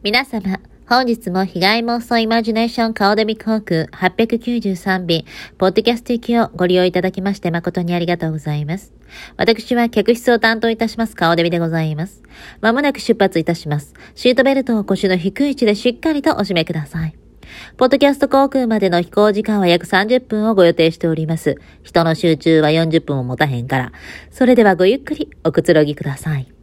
[0.00, 5.24] 皆様、本日も被害妄想イマジネーション顔デビ航空893便、
[5.58, 8.94] ポッドキャスト行きをご利用いただきまして誠にありがとうございます。
[9.36, 12.22] 私は客室を担当いたします顔デビでございます。
[12.60, 13.92] まもなく出発いたします。
[14.14, 17.16] シートベルトを腰の低い位置でしっかりとお締めください。
[17.76, 21.56] ポッドキャスト航空までの飛行時間は約30分をご予定しております。
[21.82, 23.92] 人の集中は40分を持たへんから。
[24.30, 26.57] それではごゆっくりおくつろぎください。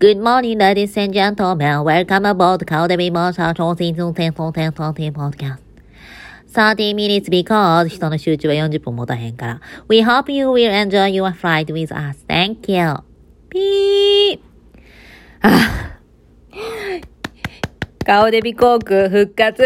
[0.00, 1.84] Good morning, ladies and gentlemen.
[1.84, 5.58] Welcome aboard Cowdery Motion Season 10 10 10 Podcast.
[6.48, 9.60] 30 minutes because 人の集中は40分持たへんから。
[9.90, 12.24] We hope you will enjoy your flight with us.
[12.26, 13.02] Thank you.
[13.50, 14.40] ピー
[15.42, 15.98] あ、
[18.06, 19.64] 顔デビ航空復活。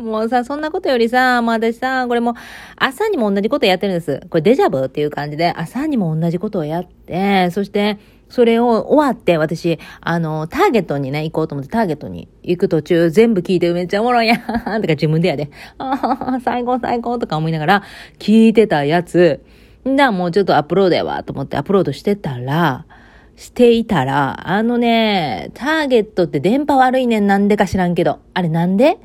[0.00, 2.34] もうさ、そんなことよりさ、もう私さ、これもう
[2.76, 4.20] 朝にも同じことやってるんです。
[4.30, 17.82] これデジャブっていう感じで、朝にも同じことをやって、そして、それを終わって、私、あの、ターゲットにね、行こうと思って、ターゲットに行く途中、全部聞いてめっちゃおもろいやん とか自分でやで、ああ、最高最高とか思いながら、
[18.18, 19.42] 聞いてたやつ、
[19.88, 22.86] んだ、もうちょっとアップロードやわ、と思ってアップロードしてたら、
[23.36, 28.20] していたら、あのね、ターゲットって電波悪いねん、なんでか知らんけど。
[28.32, 28.98] あれなんで？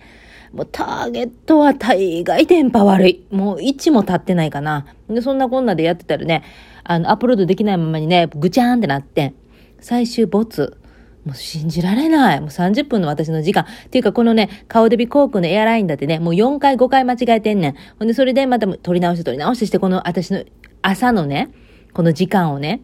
[0.53, 3.25] もうターゲットは大概電波悪い。
[3.31, 4.85] もう位置も立ってないかな。
[5.09, 6.43] で、そんなこんなでやってたらね、
[6.89, 9.35] あの、アップロードできないままにね、ぐちゃーんってなって、
[9.79, 10.75] 最終没。
[11.23, 12.39] もう信じられない。
[12.39, 13.63] もう30分の私の時間。
[13.85, 17.75] っていうか、このね、顔デビ航空のエアラインだってね、もう4回5回間違えてんねん。
[17.99, 20.43] ほんで、それでまた取り直して取り直してして、この私の
[20.81, 21.51] 朝のね、
[21.93, 22.81] この時間をね、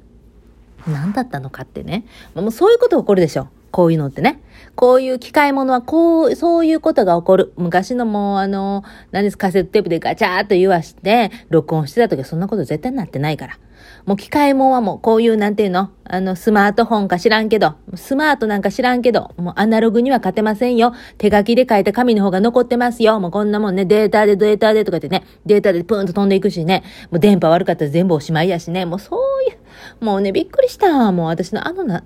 [0.86, 2.06] 何だったのかってね。
[2.36, 3.48] もうそういうこと起こるでしょ。
[3.72, 4.40] こういうのってね。
[4.76, 7.54] こういう機械物は、こう、そういうことが起こる。
[7.58, 13.58] 昔のもう、あの、何ですカセットテープでガチャーっと言わして、録音してた時はそんなこと絶対なってないから。
[14.06, 15.90] もう機械物はもうこういう、なんていうの？
[16.08, 20.94] あの、スマートフォンか知らんけど、スマートなんか知らんけど、もうアナログには勝てませんよ。
[21.18, 23.20] 手書きで書いた紙の方が残ってますよ。
[23.20, 31.12] もうこんなもんね、データでデータでとかってね、データでプーンと飛んでいくしね、もう電波悪かったら全部おしまいやしね、もうそういう、もうね、びっくりした。
[31.12, 32.04] もう私のあのな、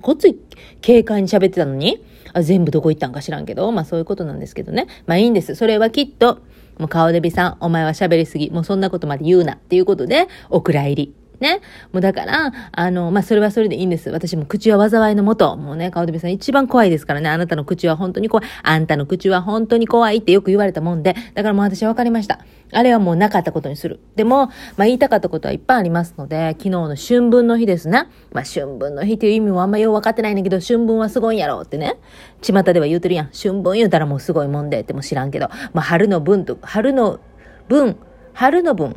[0.00, 0.38] ごっつい
[0.84, 4.86] 軽快に喋ってたのに、あ全部どこ行ったんか知らんけど、まあそういうことなんですけどね。
[5.06, 5.54] まあいいんです。
[5.56, 6.38] それはきっと、
[6.78, 8.50] もう顔デビさん、お前は喋りすぎ。
[8.50, 9.56] もうそんなことまで言うな。
[9.56, 11.14] っていうことで、お蔵入り。
[11.44, 11.60] ね。
[11.92, 14.10] もうだから、あの、まあ、それはそれでいいんです。
[14.10, 15.56] 私も口は災いのもと。
[15.56, 17.28] もうね、顔デビさん一番怖いですからね。
[17.28, 18.46] あなたの口は本当に怖い。
[18.62, 21.14] あんたの口は本当に怖いってよく言われたもんで。
[21.34, 22.40] だからもう私は分かりました。
[22.72, 24.00] あれはもうなかったことにする。
[24.16, 28.08] でも、まあ、言いたかったことはいっぱいありますので、昨日の春分の日ですね。
[28.32, 31.96] まあ、春分の日っていう意味もあんまよう分かってないんだけど、春分はすごいんやろってね。
[32.42, 33.30] 巷では言うてるやん。
[33.32, 35.48] 春分言うたらもうすごいもんでっても知らんけど。
[35.72, 37.20] まあ、春の分と、春の
[37.68, 37.96] 分、
[38.32, 38.96] 春の分。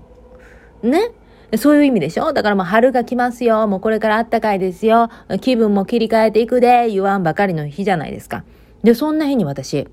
[0.81, 1.11] ね。
[1.55, 2.33] そういう意味でしょ？
[2.33, 3.67] だからもう春が来ますよ。
[3.67, 5.09] もうこれから暖かいですよ。
[5.39, 8.43] 気分も切り替えていくで、言わんばかりの日じゃないですか。
[8.83, 9.87] で、そんな日に私、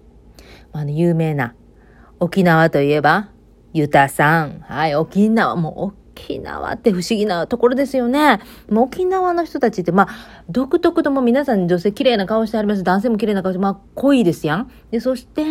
[0.72, 1.54] あの、有名な、
[2.18, 3.28] 沖縄といえば、
[3.72, 4.60] ゆたさん。
[4.62, 8.40] はい、沖縄、もう沖縄って不思議なところですよね。
[8.70, 12.84] もう沖縄の人たちって、まあ、独特とも皆さん女性綺麗な顔してあります。
[12.84, 14.70] 男性も綺麗な顔して、まあ、濃いですやん。
[14.90, 15.42] で、そして、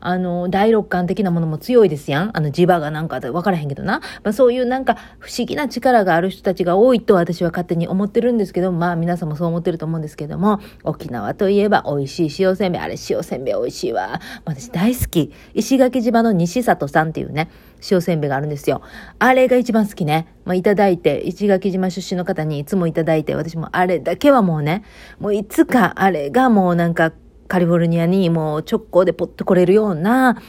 [0.00, 2.36] あの、第六感的なものも強いですやん。
[2.36, 4.00] あの、磁場がなんか分からへんけどな。
[4.24, 12.80] まあ、そういうなんか不思議な力がある人たちが多いと私は勝手に思ってるんですけど、まあ、皆さんもそう思ってると思うんですけども、沖縄といえば美味しい塩せんべい。
[12.80, 14.20] あれ、塩せんべい美味しいわ。
[14.44, 15.32] 私大好き。
[15.54, 17.50] 石垣島の西里さんっていうね、
[17.90, 18.82] 塩せんべいがあるんですよ。
[19.18, 20.26] あれが一番好きね。
[20.44, 24.84] まあ、いただいて、石垣島出身の方にいつもいただいて、私もあれだけはもうね、
[25.20, 27.12] もういつかあれがもうなんか
[27.48, 30.40] カリフォルニアにもう直行でポッと来れるような、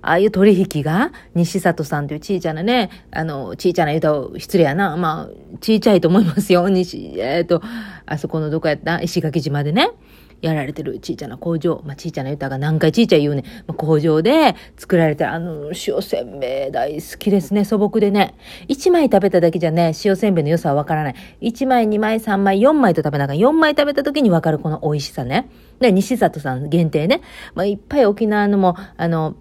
[0.00, 4.96] ああいう取引が、西里さんというちいちゃなね、あの、ちいちゃな言うと失礼やな。
[4.96, 6.68] まあ、ちいちゃいと思いますよ。
[6.68, 7.60] 西、えっ、ー、と、
[8.06, 9.02] あそこのどこやった？
[9.02, 9.90] 石垣島でね。
[10.40, 18.34] やられてるちいちゃな工場、まあ、ちいちゃな歌が何回ちいちゃ言うね、まあ、工場で作られてるあの塩せんべい大好きですね、素朴でね。
[18.68, 21.14] 一枚食べただけじゃね、塩せんべいの良さはわからない。
[21.40, 25.48] 一枚、二枚、三枚、四枚と食べながら、四枚食べた時にわかるこの美味しさね。
[25.80, 27.20] で、西里さん限定ね。
[27.54, 29.34] まあ、いっぱい沖縄のも、あの、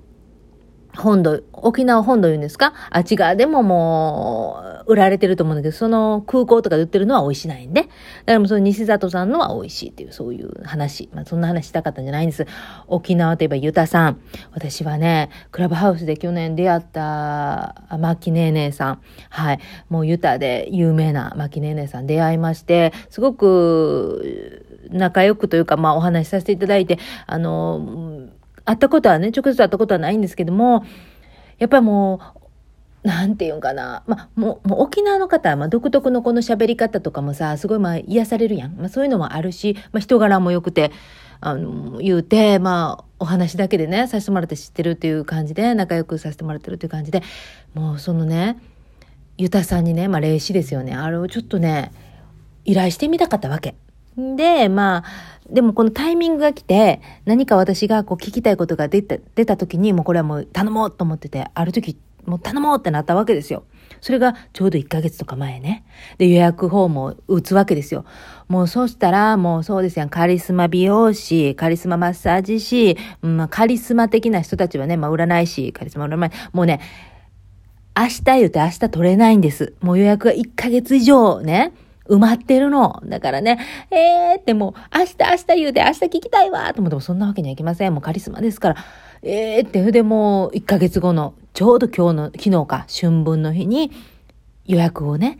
[0.95, 2.73] 本土、沖縄本土言うんですか？
[2.89, 7.81] あっち側でももう、売られてると思うんだけど、その空港とかで売ってるのは美味しないんで。
[7.81, 7.91] だか
[8.27, 11.09] らもうその西里さんのは美味しいっていう、そういう話。
[11.13, 12.45] まあそんな話したかったんじゃないんです。
[12.87, 14.21] 沖縄といえばユタさん。
[14.53, 19.01] 私はね、クラブハウスで去年出会った、マキネーネーさん。
[19.29, 19.59] はい。
[19.89, 28.29] もうユタで有名なマキネーネーさん出会いまして、すごく仲良くというか、まあお話しさせていただいて、あの、
[28.67, 30.83] 会ったことはね、直接会ったことはないんですけども、
[31.57, 32.19] やっぱりも
[33.03, 34.03] う、なんていうんかな。
[34.07, 38.75] まあ、もう、もう沖縄の方は、まあ、独特のこの喋り方とかもさ、すごいまあ、癒されるやん。
[38.75, 40.91] まあ、そういうのもあるし、まあ、人柄も良くて、
[41.39, 47.23] あの、言うて、まあ、お話だけでね、させてもらって知ってるっていう感じで、仲良くさせてもらってるっていう感じで、
[47.73, 48.57] もうそのね、
[49.37, 50.93] ゆたさんにね、まあ、霊視ですよね。
[50.93, 51.93] あれをちょっとね、
[52.65, 53.75] 依頼してみたかったわけ。
[54.17, 55.03] で、まあ、
[55.49, 63.63] でもこのタイミングが来て、何か私がこう聞きたいことが出た、出た時に、もうこれはもう頼もうと思ってて、ある時、もう頼もうってなったわけですよ。
[64.01, 65.85] それがちょうど1ヶ月とか前ね。
[66.17, 68.05] で、予約フォームを打つわけですよ。
[68.47, 70.09] もうそうしたら、もうそうですやん。
[70.09, 76.81] カリスマ美容師、カリスママッサージ師、まあ、カリスマ的な人たちはね、まあ占い師、カリスマ占い、もうね、
[77.95, 79.73] 明日言うて明日取れないんです。
[79.81, 81.71] もう予約が1ヶ月以上ね。
[82.09, 83.01] 埋まってるの。
[83.05, 83.59] だからね、
[83.91, 87.93] えーってもう、明日明日言うて明日聞きたいわと思ってもそんなわけにはいきません。
[87.93, 88.75] もうカリスマですから。
[89.23, 93.91] えーって、でもう1ヶ月後の、ちょうど今日の、昨日か、春分の日に
[94.65, 95.39] 予約をね、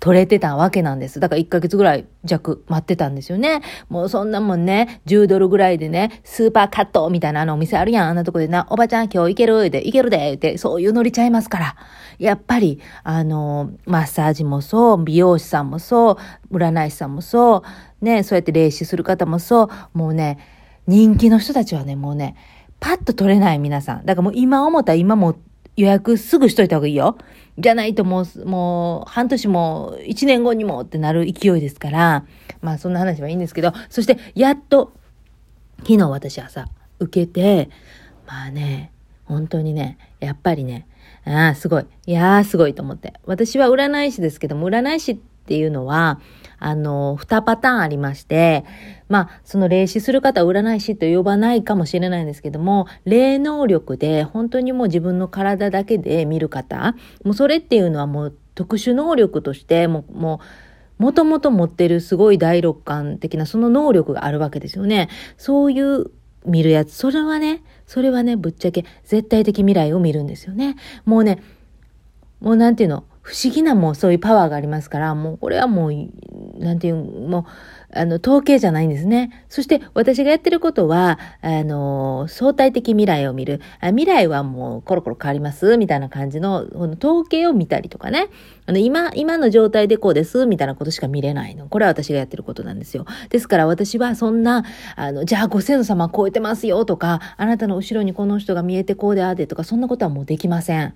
[0.00, 1.20] 取れてたわけなんです。
[1.20, 3.62] だから1ヶ月ぐらい弱待ってたんですよね。
[3.88, 8.08] もうそんなもんね、10ドルぐらいでね、スーパーカットみたいなあのお店あるやん。
[8.08, 11.76] あんなとこでな、おばちゃん今日行けるで、行けるで、って、そういうノリちゃいますから。
[12.18, 16.18] やっぱり、あの、マッサージもそう、美容師さんもそ
[16.50, 17.62] う、占い師さんもそ
[18.00, 20.38] う、ね、そうやって霊視する方もそう、もうね、
[20.86, 22.36] 人気の人たちはね、もうね、
[22.80, 24.06] パッと取れない皆さん。
[24.06, 25.36] だからもう今思ったら今も
[25.76, 27.16] 予約すぐしといた方がいいよ。
[27.58, 32.24] じゃないともう、もう、半年も、一年後にもってなる勢いですから、
[32.60, 34.92] まあそんな話はいいんですけど、そして、やっと、
[35.78, 36.66] 昨日私朝、
[36.98, 37.70] 受けて、
[38.26, 38.92] まあね、
[39.24, 40.86] 本当にね、やっぱりね、
[41.24, 41.86] ああ、すごい。
[42.06, 43.14] いやー、すごいと思って。
[43.24, 46.20] 私は占い師ですけども、占い師っていうのは、
[46.58, 48.64] あの、二パターンありまして、
[49.08, 56.94] まあ、その霊視する方は占い師と呼ばないかもしれないんですけども、霊能力で本当にもう自分の体だけで見る方、
[57.24, 60.40] もうそれっていうのはもう特殊能力として、もう、も
[60.98, 65.08] う、もともと持ってるすごい第六感的なその能力があるわけですよね。
[65.36, 66.10] そういう
[66.46, 66.94] 見るやつ。
[66.94, 70.76] それはね、それはね、ぶっちゃけ絶対的未来を見るんですよね。
[71.04, 71.42] もうね、
[72.40, 75.92] もうなんていうの、不思議なもうそういうパワーがありますから、もうこれはもう、
[76.60, 77.44] なんていう、もう、
[77.92, 79.44] あの、統計じゃないんですね。
[79.48, 83.60] そして私がやってることは、あの、相対的未来を見る。
[83.80, 88.28] あ未来はもうコロコロ変わりますみたいな感じの、この統計を見たりとかね。
[88.66, 91.66] あの、今、今の状態でこうですみたいなことしか見れないの。
[91.66, 93.06] これは私がやってることなんですよ。
[93.30, 94.64] ですから私はそんな、
[94.94, 100.94] あの、じゃあご先祖様超えてますよとか、あなたの後ろにこの人が見えてこうであでとか、そんなことはもうできません。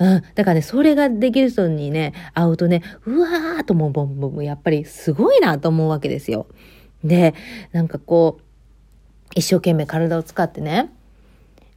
[0.00, 0.22] うん。
[0.34, 6.46] だからね、それができる人にね、会うとね、うわーともう、も、やっぱりすごいなと思うわけですよ。
[7.04, 7.34] で、
[7.72, 8.42] なんかこう、
[9.34, 10.90] 一生懸命体を使ってね、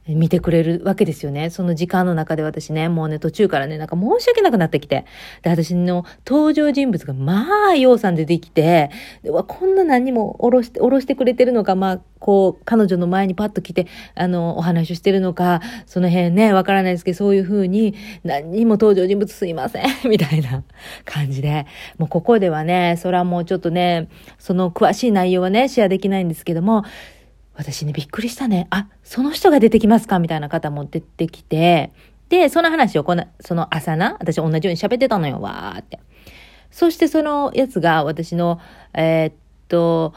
[0.06, 1.48] 見てくれるわけですよね。
[1.48, 5.06] その時間の中で私ね、もうね、途中からね、なんか申し訳なくなってきて。
[5.42, 8.90] で、私の登場人物が、まあ、ようさん出てきて、
[9.22, 20.64] でわ、こんな何にもおろして、おろしてくれてるのか、まあ、こう、彼女の前にパッと来て、あの、お話をしてるのか、その辺ね、わからないですけど、そういうふうに、何にも登場人物すいません、 みたいな
[21.06, 21.66] 感じで、
[21.96, 24.08] もうここではね、それはもうちょっとね、
[24.38, 26.84] その詳しい内容はね、シェアできないんですけども、
[27.54, 28.66] 私ね、びっくりしたね。
[28.70, 30.18] あ、その人が出てきますか？
[30.18, 31.92] みたいな方も出てきて、
[32.28, 36.00] で、その話をこの、その朝な、私同じように喋ってたのよ、わーって。
[36.70, 38.60] そしてそのやつが私の、
[38.92, 39.34] えー、っ
[39.68, 40.14] と、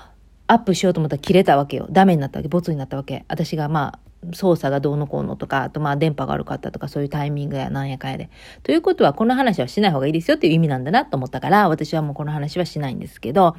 [0.47, 1.87] アップしようと思ったら切れたわけよ。
[1.91, 3.25] ダメになったわけ、ボツになったわけ。
[3.27, 8.31] 私がまあ、操作がどうのこうのとか、あとまあ電波が悪かったとか、そういうタイミングやなんやかやで。
[8.63, 13.55] ということは、この話はしない方がいいですよっていう意味なんだなと思ったから、私はもうこの話はしないんですけど、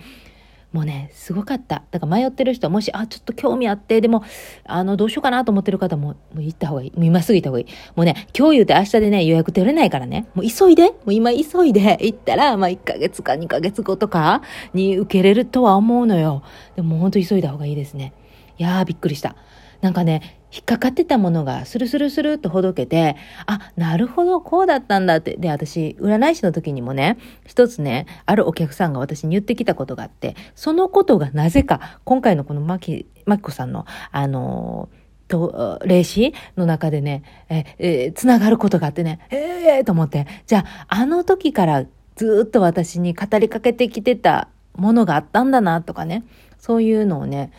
[0.72, 1.84] もうね、すごかった。
[1.90, 4.22] だから迷ってる人は、もし、あ、ちょっと興味あって、でも、
[4.64, 6.92] あの、どうしようかなと思ってる方も、もう行った方がいい。
[6.94, 7.66] もう今すぐ行った方がいい。
[7.96, 14.42] もうね、今日言うて明日でね、予約取れないからね、もう急いで、もう今急いで行ったら、まあ1ヶ月か2ヶ月後とか
[14.75, 16.42] に受けれるとは思うのよ。
[16.76, 18.12] でも本当急いだ方がいいですね。
[18.58, 19.37] いやー、びっくりした。
[19.80, 23.16] なんかね、引っかかってたものがスルスルスルっとほどけて、
[23.47, 25.37] あ、なるほど、こうだったんだって。
[25.37, 34.88] で、私、占い師の時にもね、一つね、あるお客さんが私に言ってきたことがあって、そのことがなぜか、今回のこのマキ、マキコさんの、あの
[35.28, 41.85] と、霊視の中でね、え、えつながることがあってね、ええー、と思って、じゃあ、あの時から
[42.16, 46.25] ずっと私に語りかけてきてたものがあったんだな、とかね、
[46.58, 47.52] そういうのをね、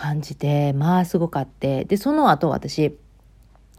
[0.00, 1.84] 感じて、まあすごかって。
[1.84, 2.96] で、その後私、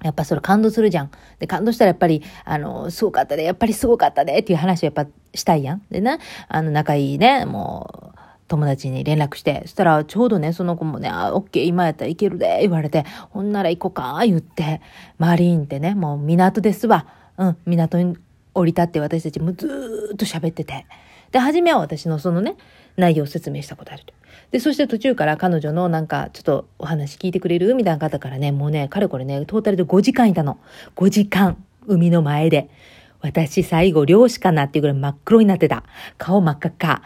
[0.03, 1.11] やっぱそれ感動するじゃん。
[1.39, 5.81] で、感動したらやっぱり、あの、すごかったで、やっぱりすごかったでっていう話をやっぱしたいやん。
[5.89, 14.81] でね、あの、仲いいね、もう、友達に連絡して、そしたらちょうどね、その子もね、あ、オッケー、今やったらいけるで、言われて、ほんなら行こうか、言って、
[15.17, 17.07] マリーンってね、もう港ですわ。
[17.37, 18.17] うん、港に
[18.53, 20.85] 降り立って私たちもずーっと喋ってて。
[21.31, 22.57] で、初めは私のそのね、
[22.97, 24.13] 内容を説明したことあると。
[24.51, 30.59] で、そして途中から彼女のなんか、ちょっとお話聞いてくれるみたいな方からね、もうね、かれこれね、トータルで5時間いたの。
[30.95, 32.69] 5時間、海の前で。
[33.21, 35.83] 私最後漁師かなっていうぐらい真っ黒になってた。
[36.17, 37.01] 顔真っ赤っか。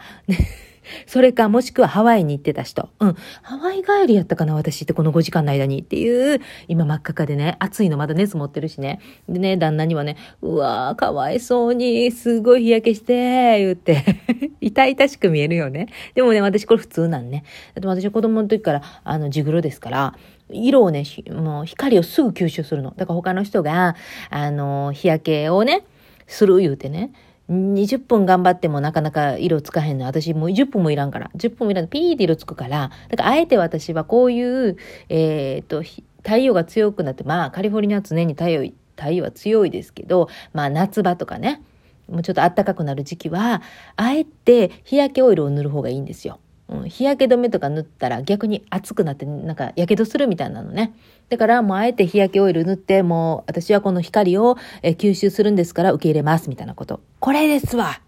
[1.06, 2.88] それか、もしくはハワイに行ってた人。
[3.00, 3.14] うん。
[3.42, 9.00] ハワイ帰りやったかな、私ってこの5時間の間にっていう、今真っ赤かでね、暑いのまだ熱持ってるしね。
[9.28, 14.04] でね、旦那にはね、うわー、かわいそうに、すごい日焼けして、言って、
[14.60, 15.88] 痛々しく見えるよね。
[16.14, 17.44] でもね、私これ普通なんね。
[17.74, 20.14] だって私は子供の時から、あの、ジグロですから、
[20.50, 22.90] 色をね、もう光をすぐ吸収するの。
[22.96, 23.96] だから他の人が、
[24.30, 25.84] あの、日焼けをね、
[26.26, 27.12] する言うてね、
[27.50, 30.06] 20分頑張ってもなかなか色つかへんの。
[30.06, 31.30] 私もう10分もいらんから。
[31.36, 31.88] 10分もいらん。
[31.88, 32.90] ピーって色つくから。
[33.08, 34.76] だからあえて私はこういう、
[35.08, 35.82] えー、っと、
[36.22, 41.62] 太陽が強くなって、まあカリフォルニアは常に太陽、太陽は強いですけど、まあ夏場とかね、
[42.08, 43.62] もうちょっと暖かくなる時期は、
[43.94, 46.40] あえて日焼けオイルを塗る方がいいんですよ。
[46.68, 50.94] うん、日焼け止めとか塗ったら逆に熱くなってなんかやけどするみたいなのね。
[51.28, 57.00] だからもうあえて日焼けオイル塗ってもう私はこの光を吸収するんですから受け入れますみたいなこと。
[57.20, 58.00] これですわ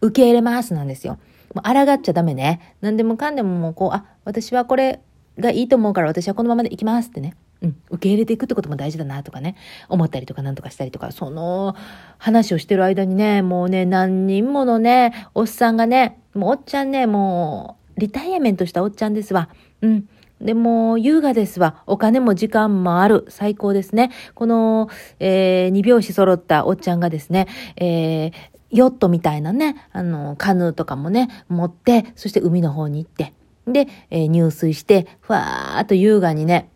[0.00, 1.18] 受け入れますなんですよ。
[1.54, 2.76] もう抗っちゃダメね。
[2.80, 5.00] 何でもかんでももうこう、あ、私はこれ
[5.38, 7.36] がいいと思うから私はこのままでいきますってね。
[7.64, 9.56] うん、受け入れていくってことも大事だなとかね、
[9.88, 11.74] 思ったりとかなんとかしたりとか、その
[12.18, 19.48] 話をしてる間にね、もうね、何人ものね、おっさんがね、もうおっちゃんね、もう、リタイアメントしたおっちゃんですわ。
[19.80, 20.08] うん。
[20.42, 21.82] でも、優雅ですわ。
[21.86, 23.24] お金も時間もある。
[23.28, 24.10] 最高ですね。
[24.34, 24.90] この、
[25.20, 28.32] えー、二拍子揃ったおっちゃんがですね、えー、
[28.70, 33.32] ヨットみたいなね、あの、カヌーとかもね、持って、そして海の方に行って、
[33.66, 36.68] で、えー、入水して、ふわーっと優雅にね、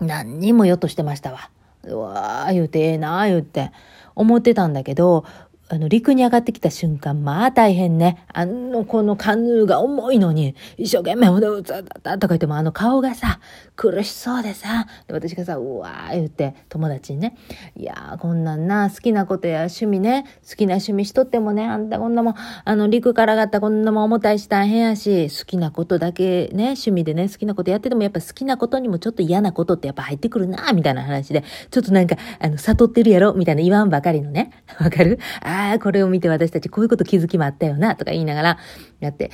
[0.00, 1.50] 何にもよっとしてましたわ。
[1.84, 3.70] うわー言うてええなー言うて
[4.14, 5.24] 思ってたんだけど、
[5.68, 8.24] あの、陸に上がってきた瞬間、まあ大変ね。
[8.32, 13.40] あの、このカヌーが重いのに、一生懸命、うだうだだとか言っても、あの顔がさ、
[13.74, 17.36] 苦しそうでさ、で私がさ、うわー言って、友達にね、
[17.76, 31.42] いやー、こんなんな、好きなことや趣味ね、好きな趣味しとってもね、あんたこんなもん、あの、陸から上がったこんなもん重たいし大変やし、好きなことだけね、趣味でね、好きなことやってても、やっぱ好きなことにもちょっと嫌なことってやっぱ入ってくるな、みたいな話で、
[31.72, 35.18] ちょっとなんか、あの、悟ってるやろ、みたいな言わんばかりのね、わかる？
[35.42, 38.58] あああ、これを見て私たちこういうこと気づきもあったよな、とか言いながら
[39.00, 39.30] やって。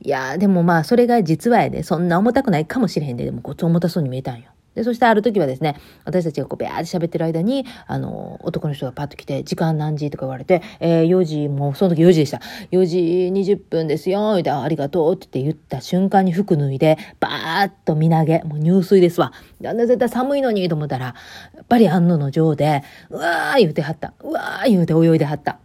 [0.00, 4.51] いやでもまあ、それが実はやで、そんな重たくないかもしれへんで、でもこっち重たそうに見えたんよ。
[4.74, 12.40] で、そしてある時はですね、私たちがこう、べーって喋ってる間に、あの、男の人がパッと来て、時間何時とか言われて、えー、4時、もうその時4時でした。
[12.70, 12.98] 4時
[13.32, 19.32] 20分ですよ、みたいな、ありがとうって言った瞬間に服脱いで、バーッと身投げ、もう入水ですわ。
[19.60, 21.14] なんで絶対寒いのにと思ったら、
[21.54, 24.14] やっぱり安野の上で、うわー言うてはった。
[24.22, 25.58] うわー言うて泳いではった。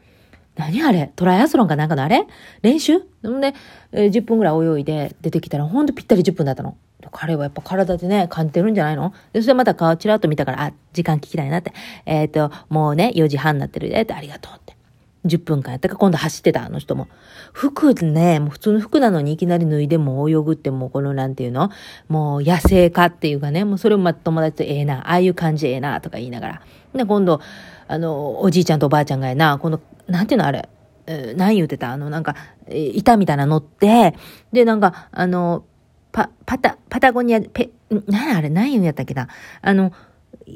[0.58, 1.12] 何あれ？
[1.16, 2.26] トライアスロンかなんかのあれ？
[2.62, 2.98] 練習？
[2.98, 3.54] んで、
[3.92, 6.78] えー、10分ぐらい泳いで出てきたらほんとぴったり10分だったの。
[7.12, 9.14] 彼はやっぱ体でね、感じてるんじゃないの？
[9.34, 11.74] で、そしてまた顔チラッと見たから、あ、時間聞きたいなって。
[12.06, 14.76] えっ、ー、と、もうね、4時半になってるで、ありがとうって。
[15.26, 17.08] 10分間やったか今度走ってた、あの人も。
[17.54, 21.70] 服ね、もう普通の服なのにいきなり脱いでも泳ぐってもうこのなんていうの？
[22.08, 26.62] もう野生化っていうかね、もうそれもま友達とええな、ああいう感じええな、とか言いながら。
[26.94, 27.42] で、今度、
[27.88, 30.70] あの、おじいちゃんとおばあちゃんがやな、このなんていうのあれ、
[31.08, 31.92] えー、何言ってた？
[31.92, 32.36] あの、なんか、
[32.70, 34.16] 板みたいな乗って、
[34.52, 35.66] で、なんか、あの、
[36.12, 37.70] パ、パタ、パタゴニア、ペ、
[38.08, 39.28] 何あれ、何言うんやったっけな
[39.62, 39.92] あの、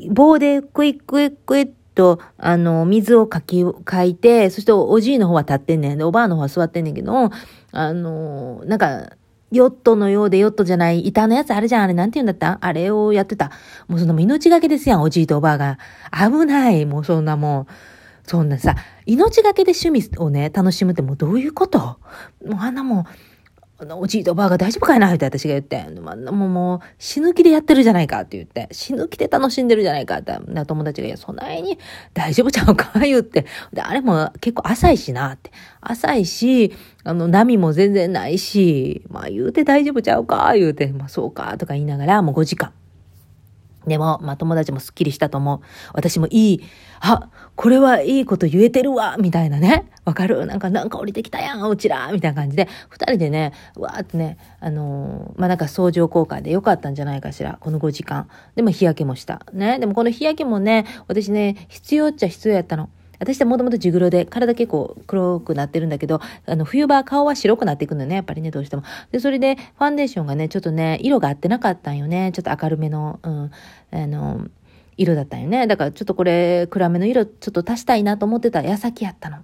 [0.10, 7.30] 棒でクイックイックイッと、あの、水をかき、かいて、そしておじいの方は立ってんねんで、おばあの方は座ってんねんけど、
[7.72, 9.12] あの、なんか、
[9.52, 11.84] ヨットのようでヨットじゃない板のやつあるじゃん。
[11.84, 12.58] あれなんて言うんだった？
[12.62, 13.52] あれをやってた。
[13.90, 15.78] もうそんなも命がけですやん、おじいとおばあが。
[16.14, 16.86] 危ない。
[16.86, 17.74] もうそんなもう。
[18.24, 21.80] そんなさ、命がけで趣味をね、楽しむってもうどういうこと？
[21.80, 21.98] も
[22.54, 23.04] うあんなもう、
[23.82, 25.90] あの、おじいとおばあが大丈夫かいなって私が言って、あ
[26.32, 31.80] もうもう死ぬ気でやってるじゃないかって言って、死ぬ気で楽しんでるじゃないかって、友達が、いや、そないに
[32.14, 35.52] 大丈夫ちゃうか言って、で、あれも結構浅いしなって。
[35.82, 42.74] 浅いし、あの、波も全然ないし、まあ言うて大丈夫ちゃうか言うて、まあそうかとか言いながら、もう5時間。
[43.88, 45.60] でも、まあ友達もスッキリしたと思う。
[45.94, 46.62] 私もいい、
[47.00, 49.90] あ、これはいいこと言えてるわみたいなね。
[50.04, 50.46] わかる？
[50.46, 57.58] なんか、なんか降りてきたやん、うちらみたいな感じで、二人でね、わーってね、あのー、まあなんか相乗効果でよかったんじゃないかしら。
[57.60, 58.28] この5時間。
[58.56, 59.46] でも日焼けもした。
[59.54, 59.78] ね。
[59.80, 62.90] でもこの日焼けもね、私ね、必要っちゃ必要やったの。
[63.20, 68.84] 私ってもともとジグロで体結構黒くなってるんだけど、あの、冬場顔は白くなっていくのね、やっぱりね、どうしても。
[69.12, 72.32] で、それでファンデーションがね、ちょっとね、色が合ってなかったんよね。
[72.34, 73.52] ちょっと明るめの、うん、
[73.92, 74.48] あの、
[75.02, 75.68] 色だったんよね。
[75.68, 79.40] だからちょっとこれ、暗めの色ちょっと足したいなと思ってた矢先やったの。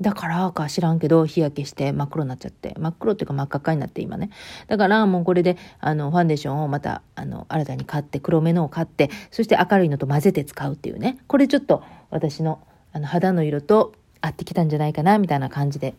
[0.00, 4.28] だからか知らんけど日焼けして真っ黒になっちゃって真っ黒っていうか真っ赤っかになって今ね
[4.66, 12.60] だからもうこれであのファンデーションをまたあの新たに買って黒目のを買ってそして明るいのと混ぜて使うっていうねこれちょっと私の
[12.92, 15.94] あの肌の色と合ってきたんじゃないかなみたいな感じで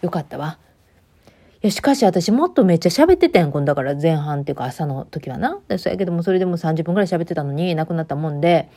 [0.00, 0.58] よかったわ。
[1.66, 5.58] や、しかし私もっとめっちゃ喋ってたやん、こんだから前半っていうか朝の時はな。
[5.68, 8.68] でそやけどもそれでも30分ぐらい喋ってたのになくなったもんで、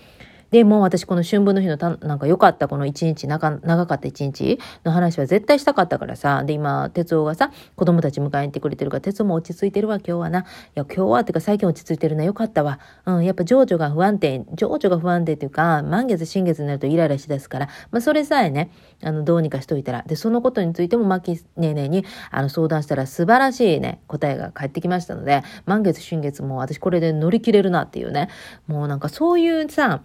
[0.52, 6.44] で、も私この春分の日のたなんか良かったこの一日長、長かった一日の話は絶対したかったからさ。
[6.44, 10.40] で、今、哲夫がさ、子供たち迎えに行ってくれてるから、哲夫も落ち着いてるわ、今日はな。
[10.42, 10.44] い
[10.76, 12.80] や、今日はってか最近落ち着いてるな、よかったわ。
[13.06, 18.72] うん、やっぱ情緒が不安定、情緒が不安定っていうか、満月、新月になるとイライラしだすから、まあそれさえね、
[19.04, 20.04] あの、どうにかしといたら。
[20.08, 28.30] で、そのことについても、マキねえねえに、あの、相談したら素晴らしいね、答えが返ってきましたので、満月、新月も私これで乗り切れるなっていうね。
[28.68, 30.02] もうなんかそういうさ、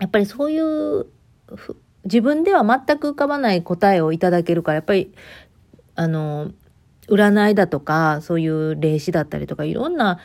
[0.00, 1.06] やっぱりそういう
[2.04, 5.12] 自分では全く浮かばない答えをいただけるから、やっぱり、
[5.94, 6.50] あの、
[7.08, 10.18] 占いだとか、そういう霊視だったりとか、いろんな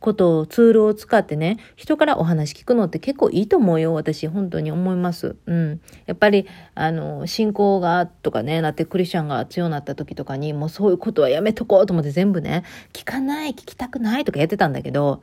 [0.00, 5.36] ことを、ツールを使ってね、人からお話聞くのって結構いいと思うよ、私、本当に思います。
[5.46, 5.80] うん。
[6.04, 15.22] やっぱり、あの、信仰がとかね、なってクリスチャンが強くなった時とかに、もうそういうことはやめとこうと思って全部ね、聞かない、聞きたくないとかやってたんだけど、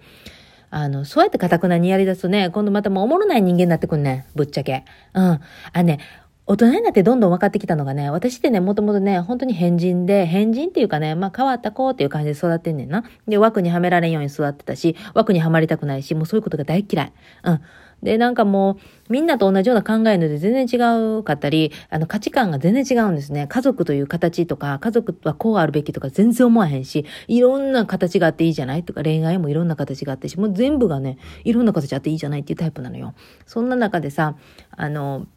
[0.72, 4.26] あの、そうやって堅くなにやり出すとね、今度またもうおもろない人間になってくんね。
[4.36, 4.86] ぶっちゃけ。
[5.14, 5.40] うん。
[5.74, 6.00] あね、
[6.48, 13.04] 大人になってどんどん分かってきたのがね、私ってね、もともとね、本当に変人で、変人っていうかね、まあ変わった子っていう感じで育ってんねんな。
[13.28, 17.14] で、枠にはめられんように育ってたし、枠にはまりたくないし、もうそういうことが大嫌い。
[17.44, 17.62] うん。
[18.04, 18.78] で、なんかも
[19.10, 23.48] う、みんなと同じような考えので全然違うかったり、あの価値観が全然違うんですね。
[23.48, 33.14] 家族という形とか、家族はこうあるべきとか全然思わへんし、いろんな形があっていいじゃないとか、恋愛もいろんな形があってし、もう全部がね、いろんな形あっていいじゃないっていうタイプなのよ。
[33.46, 34.36] そんな中でさ、
[34.72, 35.28] あの、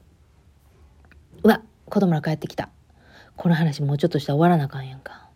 [1.42, 2.70] うわ、子供ら帰ってきた。
[3.36, 5.28] この話もうちょっとしたら終わらなあかんやんか。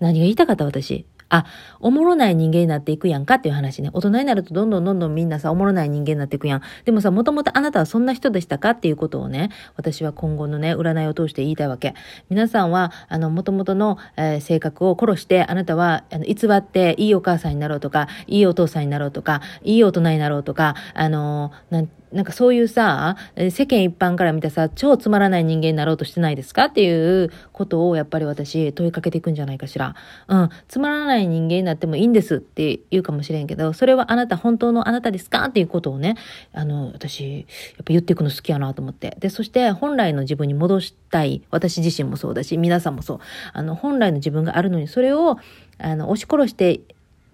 [0.00, 1.06] 何が言いたかった私。
[1.28, 1.46] あ、
[1.80, 3.90] おもろない人間になっていくやんかっていう話ね。
[3.92, 6.62] 大人になるとどんどんどんどんみんなさ、おもろない人間になっていくやん。
[6.84, 11.94] でもさ、もともとあなたはそんな人でしたかっていうことをね、私は今後のね、占いを通して言いたいわけ。
[12.30, 29.96] 皆さんは、あの、もともとの、えー、性格を殺して、あなたは、あの、偽っていいお母さんになろうとか、いいお父さんになろうとか、いい大人になろうとか、あのー、なんなんかそういうさ、世間一般から見たさ、超つまらない人間になろうとしてないですかっていうことをやっぱり私問いかけていくんじゃないかしら。
[30.28, 30.48] うん。
[30.68, 36.16] つまらない人間になってもいいんですって言うかもしれんけど、それはあなた本当のあなたですかっていうことをね、
[36.52, 37.46] あの、私、やっ
[37.78, 39.16] ぱ言っていくの好きやなと思って。
[39.18, 41.42] で、そして本来の自分に戻したい。
[41.50, 43.18] 私自身もそうだし、皆さんもそう。
[43.52, 45.38] あの、本来の自分があるのに、それを、
[45.78, 46.80] あの、押し殺して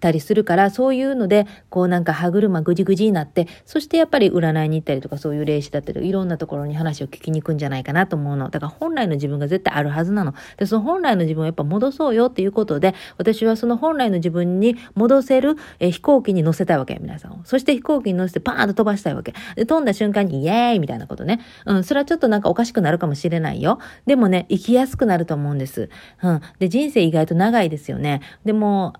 [0.01, 8.49] たりするから、そういうので、こうなんか歯車ぐじぐじになって、そしてやっぱり占いに行ったりとか、そういう霊視だったり、いろんなところに話を聞きに行くんじゃないかなと思うの。
[8.49, 10.33] だから本来の自分が絶対あるはずなの。
[10.57, 17.41] で、その本来の自分をやっぱ戻そうよっていうことで、私はその本来の自分に戻せる、え飛行機に乗せたいわけ、皆さん。
[17.45, 19.33] そして飛行機に乗せてパーンと飛ばしたいわけ。
[19.55, 21.39] で、飛んだ瞬間にイエーイみたいなことね。
[21.65, 23.79] うん、それはちょっとなんかおかしくなるかもしれないよ。
[24.05, 25.89] でもね、生きやすくなると思うんです。
[26.23, 26.41] うん。
[26.59, 28.21] で、人生意外と長いですよね。
[28.45, 28.93] でも、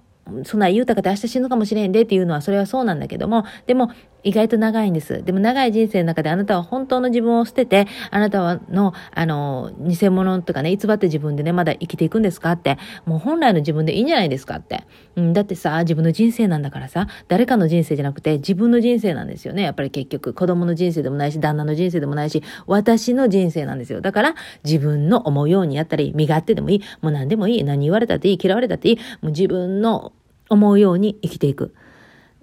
[0.43, 3.91] そんな言うたかて明日死ぬかもしれんでっていうのはそれはそうなんだけども、でも
[4.23, 5.23] 意外と長いんです。
[5.23, 14.83] でも長い人生の中であなたは本当の自分を捨てて、あなたはの、あの、偽物とかね、偽って自分でね、まだ生きていくんですかって、もう本来の自分でいいんじゃないですかって。
[15.15, 19.63] うん、だってさ、自分の人生なんだからさ、誰かの人生じゃなくて自分の人生なんですよね。
[19.63, 24.01] やっぱり結局、子供の人生でもないし、旦那の人生でもないし、私の人生なんですよ。
[24.01, 30.13] だから、自分の思うようにやったり、身勝手でもいい、もう何でもいい、何言われたっていい、嫌われたっていい、もう自分の
[30.49, 31.73] 思うように生きていく。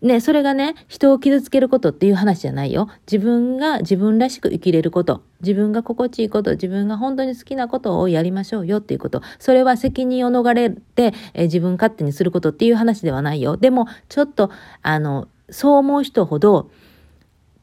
[0.01, 2.89] ね、それがね、人を傷つけることっていう話じゃないよ。
[3.11, 5.23] 自分が自分らしく生きれること。
[5.41, 6.53] 自分が心地いいこと。
[6.53, 9.23] 自分が本当に好きなことをやりましょうよっていうこと。
[9.41, 13.57] それは責任を逃れて、え自分勝手にすることっていう話ではないよ。
[13.57, 14.51] でも、ちょっと、
[14.83, 16.71] あの、そう思う人ほど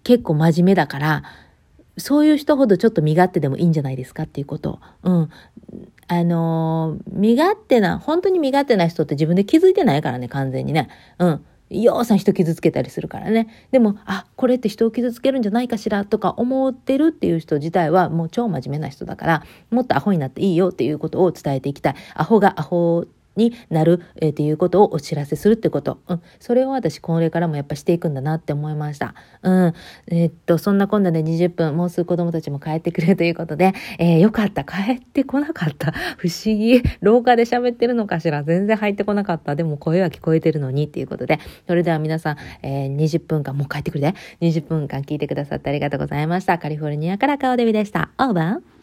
[0.04, 1.24] 結構真面目だから、
[1.98, 4.80] そういう人ほどちょっと身勝手でもいいんじゃないですかっていうこと。
[5.04, 5.30] うん。
[6.08, 10.90] あの、身勝手な、本当に身勝手な人って自分で気づいてないからね、完全にね。
[11.20, 11.46] うん。
[11.70, 13.48] ようさん人傷つけたりするからね。
[13.72, 21.96] でも、あ、これって人を傷つけるんじゃないかしらとか思ってるっていう人自体はもう超真面目な人だから、もっとアホになっていいよっていうことを伝えていきたい。
[22.14, 26.00] アホがアホになる、えー、っていうことをお知らせするってこと。
[26.08, 26.22] うん。
[26.40, 29.14] それを私、これからもやっぱしていくんだなって思いました。
[29.44, 29.74] うん。
[30.08, 34.64] えー、っと、そんなこんなで20分、もうすぐ子供たちも帰ってくれるということで、えー、よかった。
[34.64, 35.92] 帰ってこなかった。
[36.18, 36.82] 不思議。
[37.02, 38.44] 廊下で喋ってるのかしら。
[38.44, 39.56] 全然入ってこなかった。
[39.56, 44.14] でも声は聞こえてるのにっていうことで、それでは皆さん、えー、20分間、もう帰ってくるで。
[44.42, 46.58] 20分間聞いてくださってありがとうございました。
[46.58, 48.10] カリフォルニアから顔デビでした。
[48.18, 48.75] オーバー